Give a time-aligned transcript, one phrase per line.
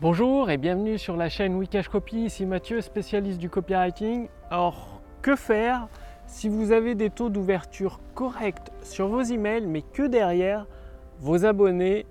[0.00, 4.26] Bonjour et bienvenue sur la chaîne Wikash Copy, ici Mathieu, spécialiste du copywriting.
[4.50, 5.86] Alors, que faire
[6.26, 10.66] si vous avez des taux d'ouverture corrects sur vos emails, mais que derrière,
[11.20, 12.06] vos abonnés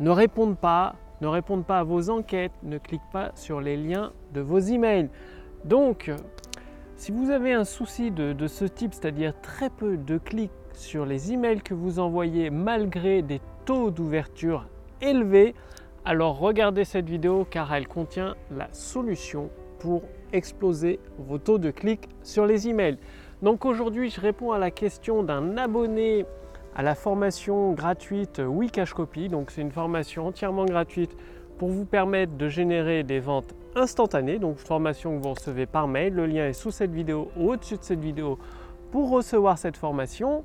[0.00, 4.12] ne répondent pas, ne répondent pas à vos enquêtes, ne cliquent pas sur les liens
[4.32, 5.10] de vos emails.
[5.66, 6.10] Donc,
[6.96, 11.04] si vous avez un souci de, de ce type, c'est-à-dire très peu de clics sur
[11.04, 14.66] les emails que vous envoyez malgré des taux d'ouverture
[15.02, 15.54] élevés,
[16.04, 22.08] alors regardez cette vidéo car elle contient la solution pour exploser vos taux de clics
[22.22, 22.98] sur les emails.
[23.42, 26.24] Donc aujourd'hui, je réponds à la question d'un abonné
[26.74, 29.28] à la formation gratuite Wikash Copy.
[29.28, 31.16] Donc c'est une formation entièrement gratuite
[31.58, 34.38] pour vous permettre de générer des ventes instantanées.
[34.38, 36.14] Donc formation que vous recevez par mail.
[36.14, 38.38] Le lien est sous cette vidéo ou au-dessus de cette vidéo
[38.90, 40.44] pour recevoir cette formation.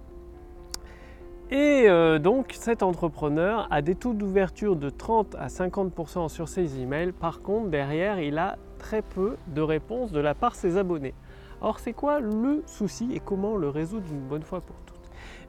[1.51, 6.81] Et euh, donc cet entrepreneur a des taux d'ouverture de 30 à 50% sur ses
[6.81, 7.11] emails.
[7.11, 11.13] Par contre, derrière, il a très peu de réponses de la part de ses abonnés.
[11.61, 14.95] Alors c'est quoi le souci et comment le résoudre d'une bonne fois pour toutes?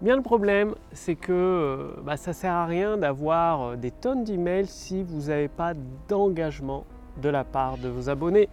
[0.01, 3.77] Eh Bien le problème, c'est que euh, bah, ça ne sert à rien d'avoir euh,
[3.77, 5.73] des tonnes d'emails si vous n'avez pas
[6.09, 6.85] d'engagement
[7.23, 8.51] de la part de vos abonnés.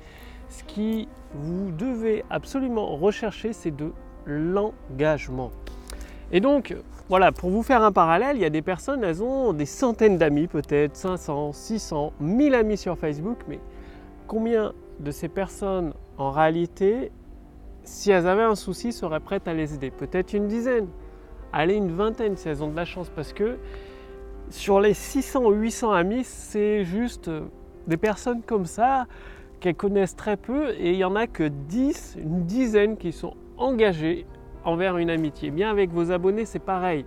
[0.48, 3.92] Ce qui vous devez absolument rechercher, c'est de
[4.26, 5.52] l'engagement.
[6.36, 6.76] Et donc,
[7.10, 10.18] voilà, pour vous faire un parallèle, il y a des personnes, elles ont des centaines
[10.18, 13.60] d'amis, peut-être 500, 600, 1000 amis sur Facebook, mais
[14.26, 17.12] combien de ces personnes, en réalité,
[17.84, 19.92] si elles avaient un souci, seraient prêtes à les aider?
[19.92, 20.88] Peut-être une dizaine,
[21.52, 23.60] allez, une vingtaine si elles ont de la chance, parce que
[24.50, 27.30] sur les 600 ou 800 amis, c'est juste
[27.86, 29.06] des personnes comme ça
[29.60, 33.36] qu'elles connaissent très peu, et il n'y en a que 10, une dizaine qui sont
[33.58, 34.26] engagées
[34.66, 35.52] envers une amitié.
[35.52, 37.06] Bien avec vos abonnés, c'est pareil.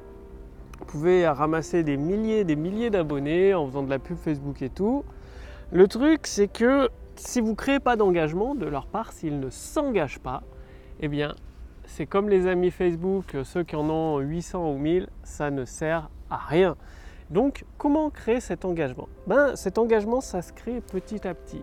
[0.79, 4.69] Vous pouvez ramasser des milliers des milliers d'abonnés en faisant de la pub Facebook et
[4.69, 5.05] tout.
[5.73, 9.51] Le truc, c'est que si vous ne créez pas d'engagement de leur part, s'ils ne
[9.51, 10.43] s'engagent pas,
[11.01, 11.35] eh bien,
[11.87, 16.11] c'est comme les amis Facebook, ceux qui en ont 800 ou 1000, ça ne sert
[16.31, 16.77] à rien.
[17.31, 19.09] Donc, comment créer cet engagement?
[19.27, 21.63] Ben, Cet engagement, ça se crée petit à petit.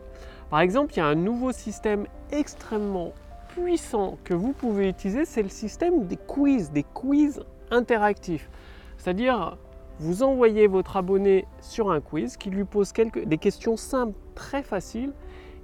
[0.50, 3.14] Par exemple, il y a un nouveau système extrêmement
[3.56, 8.50] puissant que vous pouvez utiliser, c'est le système des quiz, des quiz interactifs.
[8.98, 9.58] C'est-à-dire,
[10.00, 15.14] vous envoyez votre abonné sur un quiz qui lui pose des questions simples, très faciles.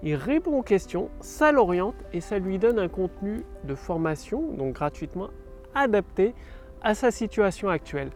[0.04, 4.74] Il répond aux questions, ça l'oriente et ça lui donne un contenu de formation, donc
[4.74, 5.30] gratuitement,
[5.76, 6.34] adapté
[6.82, 8.12] à sa situation actuelle.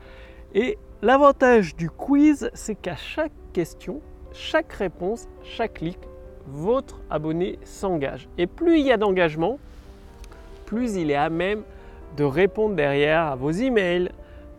[0.54, 4.02] Et l'avantage du quiz, c'est qu'à chaque question,
[4.32, 6.00] chaque réponse, chaque clic
[6.48, 8.28] votre abonné s'engage.
[8.38, 9.60] Et plus il y a d'engagement,
[10.66, 11.64] plus il est à même
[12.18, 14.10] de répondre derrière à vos emails,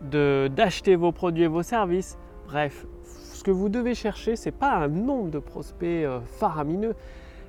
[0.01, 2.17] d'acheter vos produits et vos services.
[2.47, 6.95] Bref, ce que vous devez chercher, ce n'est pas un nombre de prospects euh, faramineux,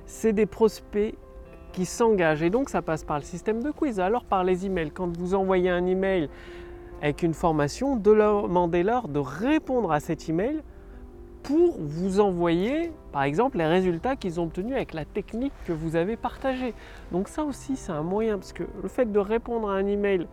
[0.05, 1.15] c'est des prospects
[1.73, 2.43] qui s'engagent.
[2.43, 3.99] Et donc ça passe par le système de quiz.
[3.99, 6.29] Alors par les emails, quand vous envoyez un email
[7.01, 10.61] avec une formation, demandez-leur de répondre à cet email
[11.47, 15.95] pour vous envoyer, par exemple, les résultats qu'ils ont obtenus avec la technique que vous
[15.95, 16.73] avez partagée.
[17.13, 20.27] Donc ça aussi, c'est un moyen, parce que le fait de répondre à un email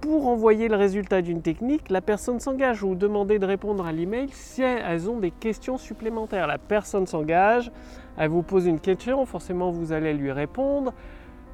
[0.00, 4.30] pour envoyer le résultat d'une technique, la personne s'engage ou demander de répondre à l'email
[4.32, 6.48] si elles ont des questions supplémentaires.
[6.48, 7.70] La personne s'engage,
[8.18, 10.92] elle vous pose une question, forcément vous allez lui répondre.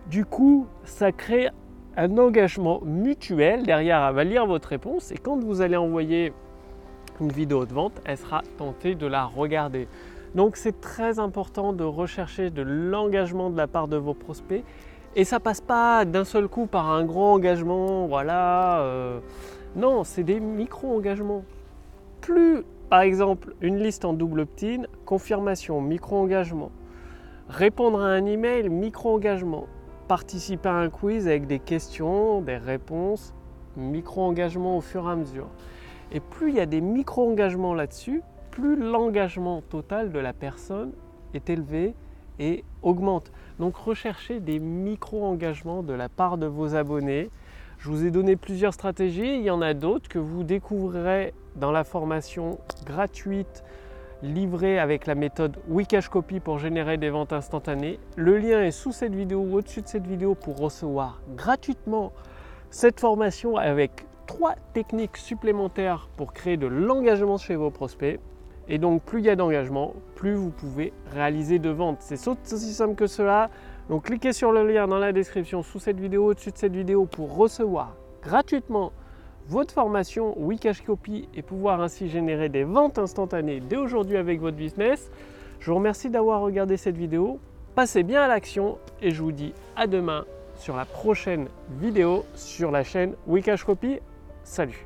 [0.08, 1.50] Du coup, ça crée
[1.98, 3.64] un engagement mutuel.
[3.64, 6.32] Derrière, elle va votre réponse et quand vous allez envoyer
[7.20, 9.88] une vidéo de vente, elle sera tentée de la regarder.
[10.34, 14.64] Donc c'est très important de rechercher de l'engagement de la part de vos prospects.
[15.14, 18.80] Et ça passe pas d'un seul coup par un grand engagement, voilà.
[18.80, 19.20] Euh,
[19.74, 21.44] non, c'est des micro-engagements.
[22.20, 26.70] Plus, par exemple, une liste en double opt-in, confirmation, micro-engagement.
[27.48, 29.66] Répondre à un email, micro-engagement.
[30.06, 33.32] Participer à un quiz avec des questions, des réponses,
[33.76, 35.48] micro-engagement au fur et à mesure.
[36.12, 40.92] Et plus il y a des micro-engagements là-dessus, plus l'engagement total de la personne
[41.34, 41.94] est élevé
[42.38, 43.32] et augmente.
[43.58, 47.30] Donc recherchez des micro-engagements de la part de vos abonnés.
[47.78, 51.72] Je vous ai donné plusieurs stratégies, il y en a d'autres que vous découvrirez dans
[51.72, 53.64] la formation gratuite
[54.22, 57.98] livrée avec la méthode Wikash Copy pour générer des ventes instantanées.
[58.16, 62.12] Le lien est sous cette vidéo ou au-dessus de cette vidéo pour recevoir gratuitement
[62.70, 68.20] cette formation avec trois techniques supplémentaires pour créer de l'engagement chez vos prospects.
[68.68, 71.98] Et donc plus il y a d'engagement, plus vous pouvez réaliser de ventes.
[72.00, 73.48] C'est aussi simple que cela.
[73.88, 77.06] Donc cliquez sur le lien dans la description sous cette vidéo, au-dessus de cette vidéo
[77.06, 78.92] pour recevoir gratuitement
[79.48, 84.56] votre formation Wikash Copy et pouvoir ainsi générer des ventes instantanées dès aujourd'hui avec votre
[84.56, 85.10] business.
[85.60, 87.38] Je vous remercie d'avoir regardé cette vidéo.
[87.76, 90.24] Passez bien à l'action et je vous dis à demain
[90.56, 91.46] sur la prochaine
[91.78, 94.00] vidéo sur la chaîne Wikash Copy.
[94.46, 94.76] Salut